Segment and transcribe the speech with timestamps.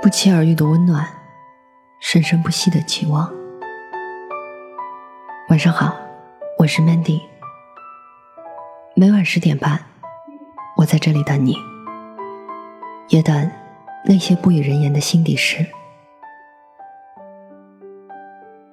[0.00, 1.04] 不期而遇的温暖，
[1.98, 3.28] 生生不息的期望。
[5.48, 5.92] 晚上好，
[6.56, 7.20] 我是 Mandy。
[8.94, 9.84] 每晚十点半，
[10.76, 11.56] 我在这里等你，
[13.08, 13.50] 也等
[14.04, 15.66] 那些不与人言的心底事。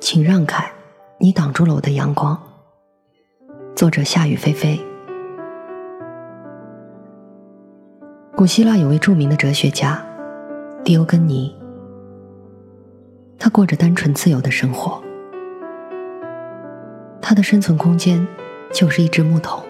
[0.00, 0.72] 请让开，
[1.18, 2.40] 你挡住了我的阳光。
[3.76, 4.80] 作者：夏雨霏霏。
[8.34, 10.02] 古希腊有位著名的哲学家
[10.82, 11.54] 迪欧根尼，
[13.38, 15.00] 他过着单纯自由的生活，
[17.20, 18.26] 他的生存空间
[18.72, 19.62] 就是一只木桶，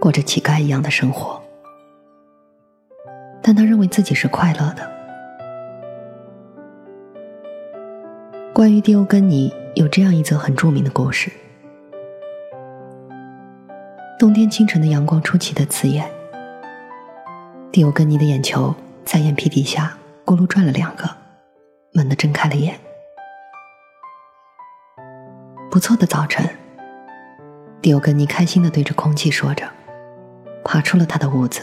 [0.00, 1.42] 过着乞丐一样的生活，
[3.42, 4.90] 但他认为自己是快乐的。
[8.54, 11.30] 关于迪欧根尼，有这样一则很著名的故事：
[14.18, 16.08] 冬天清晨的阳光出奇的刺眼。
[17.72, 18.74] 蒂欧根尼的眼球
[19.04, 21.08] 在眼皮底下咕噜转了两个，
[21.92, 22.78] 猛地睁开了眼。
[25.70, 26.48] 不错的早晨，
[27.80, 29.68] 蒂欧根尼开心的对着空气说着，
[30.64, 31.62] 爬出了他的屋子。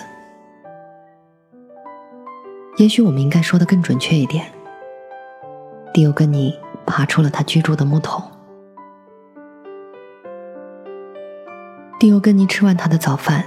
[2.78, 4.46] 也许我们应该说的更准确一点，
[5.94, 8.24] 蒂欧根尼爬出了他居住的木桶。
[12.00, 13.46] 蒂欧根尼吃完他的早饭，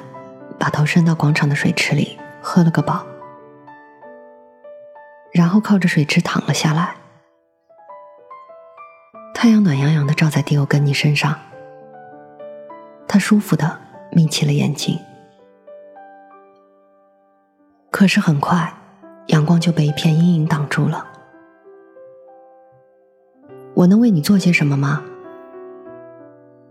[0.58, 2.18] 把头伸到广场的水池里。
[2.44, 3.06] 喝了个饱，
[5.52, 6.96] 后靠着水池躺了下来。
[9.34, 11.38] 太阳暖洋洋的照在迪欧根尼身上，
[13.06, 13.78] 他舒服的
[14.12, 14.98] 眯起了眼睛。
[17.90, 18.72] 可是很快，
[19.26, 21.06] 阳光就被一片阴影挡住了。
[23.74, 25.02] 我能为你做些什么吗？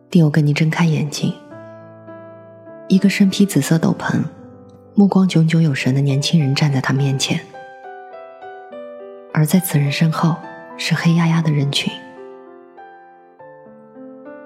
[0.09, 1.33] 迪欧根尼睁开眼睛，
[2.87, 4.23] 一个身披紫色斗篷。
[4.95, 7.39] 目光炯炯有神的年轻人站在他面前，
[9.41, 10.35] 而在此人身后
[10.77, 11.91] 是黑压压的人群。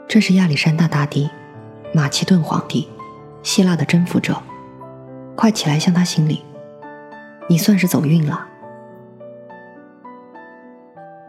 [0.07, 1.29] 这是亚历山大大帝，
[1.93, 2.87] 马其顿皇帝，
[3.43, 4.41] 希腊的征服者。
[5.35, 6.45] 快起来向他行礼，
[7.49, 8.47] 你算是走运了。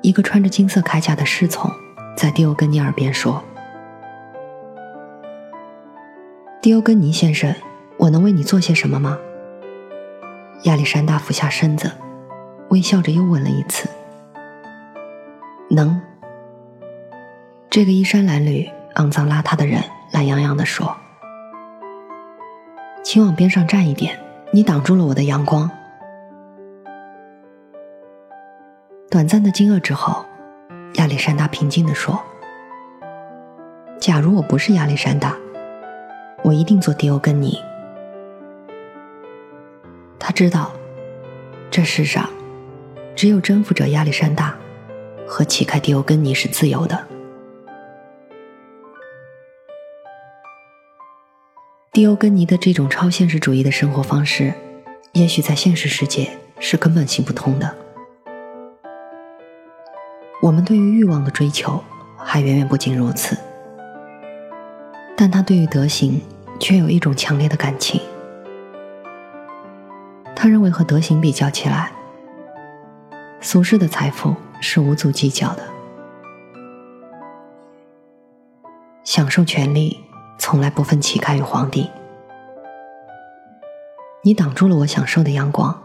[0.01, 1.69] 一个穿着金色铠甲的侍从
[2.17, 3.43] 在迪欧根尼耳边说
[6.63, 7.53] ：“迪欧根尼先生。”
[7.99, 9.19] 我能为你做些什么吗？
[10.63, 11.91] 亚历山大俯下身子，
[12.77, 13.89] 微笑着又问了一次。
[15.71, 15.99] 能。
[17.71, 19.83] 这个衣衫褴褛、肮脏邋遢的人
[20.13, 20.95] 懒洋洋地说
[23.03, 24.21] ：“请往边上站一点，
[24.53, 25.71] 你挡住了我的阳光。”
[29.11, 30.27] 短暂的惊愕之后，
[30.97, 32.23] 亚历山大平静地说
[33.99, 35.35] ：“假如我不是亚历山大，
[36.43, 37.59] 我一定做迪欧根尼。”
[40.21, 40.73] 他知道，
[41.71, 42.29] 这世上
[43.17, 44.55] 只有征服者亚历山大
[45.27, 47.09] 和乞丐迪欧根尼是自由的。
[51.93, 54.53] 迪欧根尼的这种超现实主义的生活方式，
[55.13, 57.75] 也许在现实世界是根本行不通的。
[60.43, 61.83] 我们对于欲望的追求
[62.19, 63.35] 还远远不仅如此，
[65.17, 66.21] 但他对于德行
[66.61, 67.99] 却有一种强烈的感情。
[70.37, 71.91] 他认为和德行比较起来，
[73.47, 75.63] 俗世的财富是无足计较的。
[79.05, 80.05] 享受权利
[80.37, 81.89] 从来不分乞丐与皇帝。
[84.23, 85.81] 你挡住了我享受的阳光，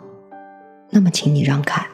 [0.89, 1.85] 那么请你让开。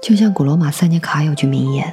[0.00, 1.92] 就像古罗马塞涅卡有句名言：“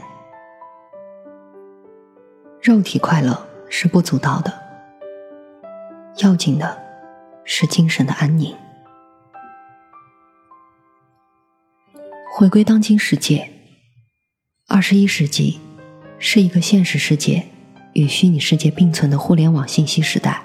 [2.61, 4.53] 肉体快乐是不足道的。”
[6.21, 6.79] 要紧的
[7.43, 8.55] 是精神的安宁。
[12.35, 13.47] 回归当今世界，
[14.67, 15.59] 二十一世纪
[16.17, 17.45] 是一个现实世界
[17.93, 20.41] 与虚拟世界并存的互联网信息时代。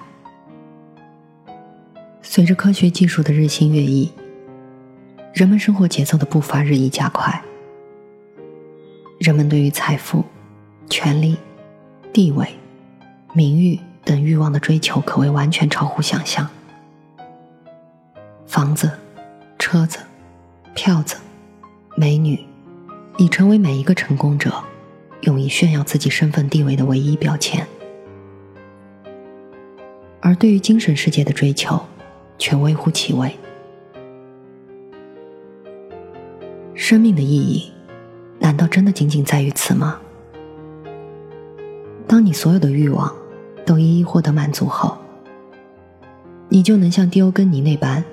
[2.20, 4.12] 随着科学技术的日新月异，
[5.32, 7.43] 人们生活节奏的步伐日益加快，
[9.19, 10.23] 人们对于财富、
[10.91, 11.38] 权力、
[12.12, 12.46] 地位、
[13.32, 13.81] 名誉。
[14.05, 16.49] 等欲望的追求可谓完全超乎想象。
[18.46, 18.91] 房子、
[19.58, 19.99] 车子、
[20.75, 21.19] 票子、
[22.00, 22.39] 美女，
[23.17, 24.55] 已成为每一个成功者
[25.23, 27.67] 用以炫耀自己身份地位的唯一标签。
[30.21, 31.77] 而对于精神世界的追求，
[32.39, 33.37] 却微乎其微。
[36.73, 37.73] 生命的意义，
[38.39, 39.99] 难道真的仅仅在于此吗？
[42.06, 43.12] 当你所有的欲望，
[43.67, 44.97] 都一一获得满足后，
[46.49, 48.05] 你就能像迪欧根尼那般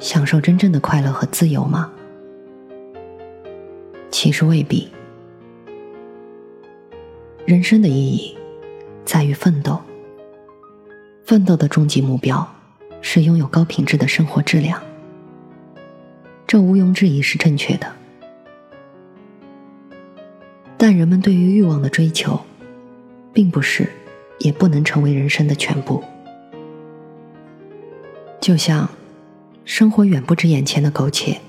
[0.00, 1.92] 享受真正的快乐和自由吗？
[4.22, 4.86] 其实未必。
[7.46, 8.36] 人生的意义
[9.02, 9.80] 在于奋斗，
[11.24, 12.46] 奋斗的终极目标
[13.00, 14.78] 是拥有高品质的生活质量，
[16.46, 17.90] 这毋庸置疑是正确的。
[20.76, 22.38] 但人们对于欲望的追求，
[23.32, 23.88] 并不是，
[24.40, 26.04] 也不能成为人生的全部。
[28.38, 28.86] 就像，
[29.64, 31.40] 生活远不止眼前的苟且，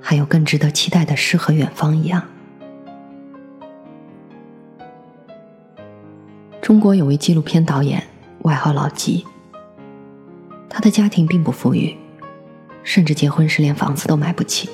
[0.00, 2.22] 还有更值得期待的诗和远方一样。
[6.60, 8.02] 中国有位纪录片导演，
[8.42, 9.24] 外号老吉。
[10.68, 11.96] 他的家庭并不富裕，
[12.82, 14.68] 甚至结婚时连房子都买不起。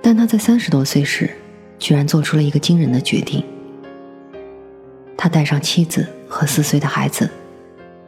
[0.00, 1.30] 但他在三十多岁时，
[1.78, 3.44] 居然做出了一个惊人的决定。
[5.16, 7.28] 他带上妻子和四岁的孩子，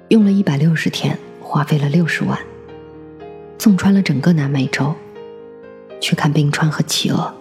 [0.09, 2.39] 用了一百六十天，花费了六十万，
[3.63, 4.93] 纵穿了整个南美洲，
[6.01, 7.33] 去看冰川和企鹅。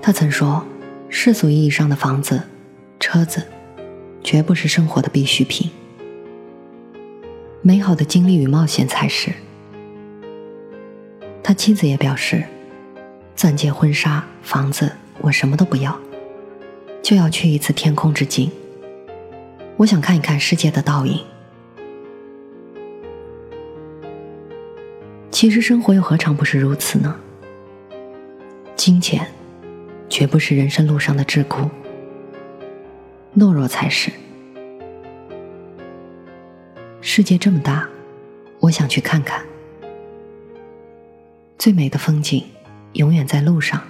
[0.00, 0.64] 他曾说
[1.10, 2.40] ：“世俗意义上的房子、
[3.00, 3.42] 车子，
[4.22, 5.72] 绝不是生活的必需品，
[7.62, 9.32] 美好的经历与冒险才是。”
[11.42, 12.44] 他妻子也表示
[13.34, 15.98] ：“钻戒、婚纱、房子，我什么都不要，
[17.02, 18.52] 就要去一次天空之境。
[19.78, 21.20] 我想看一看世界的倒影。
[25.34, 27.16] 其实生活又何尝不是如此呢？
[28.76, 29.26] 金钱，
[30.08, 31.68] 绝不是人生路上的桎梏，
[33.36, 34.12] 懦弱才是。
[37.00, 37.88] 世界这么大，
[38.60, 39.44] 我想去看看。”
[41.58, 42.44] 最美的风景，
[42.92, 43.82] 永远在路上。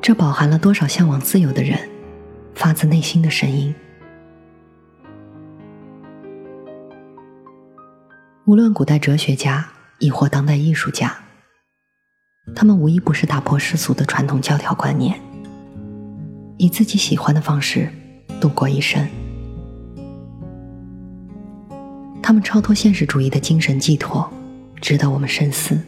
[0.00, 1.76] 这饱含了多少向往自由的人
[2.54, 3.74] 发自内心的声音。
[8.48, 9.68] 无论古代哲学家，
[9.98, 11.14] 亦或当代艺术家，
[12.56, 15.20] 他们无一不是打破世俗的传统教条观念，
[16.56, 17.92] 以自己喜欢的方式
[18.40, 19.06] 度过一生。
[22.22, 24.26] 他们超脱现实主义的精神寄托。
[24.80, 25.78] 值得我们深思。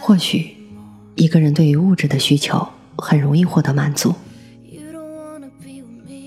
[0.00, 0.56] 或许，
[1.14, 2.66] 一个人对于物质的需求
[2.96, 4.12] 很容易获得满足，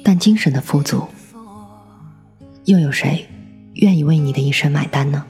[0.06, 1.06] 但精神的富足，
[2.65, 3.27] 又有谁
[3.75, 5.25] 愿意为你的一生买单呢？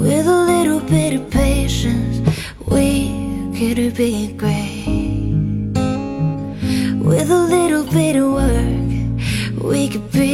[0.00, 2.20] With a little bit of patience,
[2.66, 3.10] we
[3.54, 5.74] could be great.
[7.02, 10.33] With a little bit of work, we could be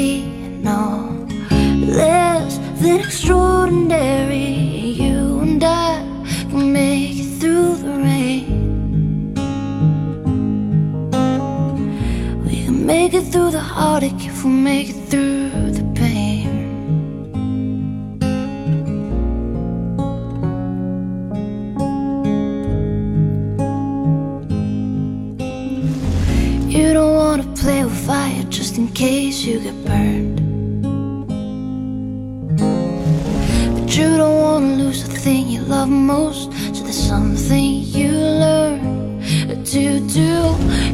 [12.72, 16.48] Can make it through the heartache if we make it through the pain.
[26.70, 30.40] You don't wanna play with fire just in case you get burned.
[33.76, 38.12] But you don't wanna lose the thing you love most, so there's something you
[38.46, 38.80] learn
[39.66, 40.32] to do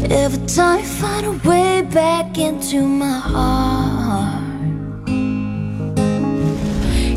[0.06, 4.44] every time you find a way back into my heart.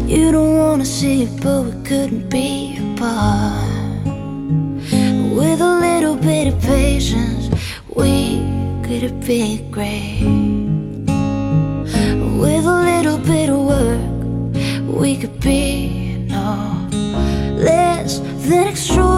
[0.08, 4.04] You don't wanna see it, but we couldn't be apart.
[5.38, 7.49] With a little bit of patience,
[7.94, 8.38] we
[8.82, 10.25] could have been great.
[12.42, 14.20] With a little bit of work,
[15.00, 16.88] we could be no
[17.56, 18.18] less
[18.49, 19.10] than extraordinary.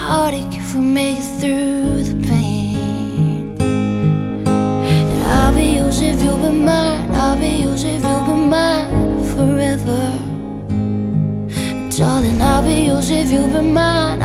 [0.00, 3.56] Heartache if we make it through the pain.
[3.60, 7.10] And I'll be yours if you'll be mine.
[7.22, 8.88] I'll be yours if you'll be mine
[9.32, 10.02] forever.
[11.96, 14.22] Darling, I'll be yours if you'll be mine.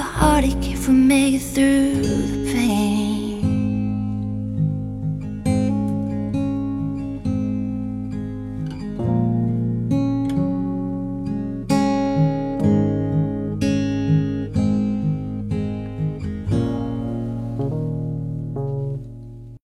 [0.00, 2.79] the heartache if we make it through the pain.